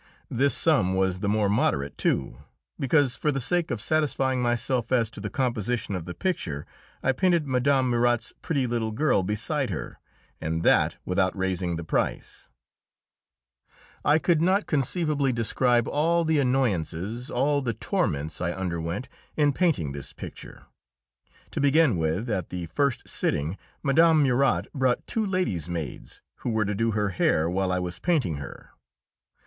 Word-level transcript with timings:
This 0.31 0.55
sum 0.55 0.95
was 0.95 1.19
the 1.19 1.29
more 1.29 1.47
moderate, 1.47 1.95
too, 1.95 2.39
because, 2.79 3.15
for 3.15 3.31
the 3.31 3.39
sake 3.39 3.69
of 3.69 3.79
satisfying 3.79 4.41
myself 4.41 4.91
as 4.91 5.11
to 5.11 5.19
the 5.19 5.29
composition 5.29 5.93
of 5.93 6.05
the 6.05 6.15
picture, 6.15 6.65
I 7.03 7.11
painted 7.11 7.45
Mme. 7.45 7.83
Murat's 7.87 8.33
pretty 8.41 8.65
little 8.65 8.89
girl 8.89 9.21
beside 9.21 9.69
her, 9.69 9.99
and 10.41 10.63
that 10.63 10.97
without 11.05 11.37
raising 11.37 11.75
the 11.75 11.83
price. 11.83 12.49
[Illustration: 14.03 14.03
GENEVIÈVE 14.03 14.03
ADÉLAÏDE 14.03 14.03
HELVETIUS, 14.03 14.03
COUNTESS 14.03 14.03
D'ANDLAU.] 14.03 14.11
I 14.11 14.19
could 14.25 14.41
not 14.41 14.65
conceivably 14.65 15.31
describe 15.33 15.87
all 15.87 16.25
the 16.25 16.39
annoyances, 16.39 17.29
all 17.29 17.61
the 17.61 17.73
torments 17.75 18.41
I 18.41 18.51
underwent 18.53 19.07
in 19.37 19.53
painting 19.53 19.91
this 19.91 20.13
picture. 20.13 20.63
To 21.51 21.61
begin 21.61 21.95
with, 21.97 22.27
at 22.27 22.49
the 22.49 22.65
first 22.65 23.07
sitting, 23.07 23.55
Mme. 23.83 24.15
Murat 24.23 24.65
brought 24.73 25.05
two 25.05 25.23
lady's 25.27 25.69
maids, 25.69 26.23
who 26.37 26.49
were 26.49 26.65
to 26.65 26.73
do 26.73 26.89
her 26.89 27.09
hair 27.09 27.47
while 27.47 27.71
I 27.71 27.77
was 27.77 27.99
painting 27.99 28.37
her. 28.37 28.71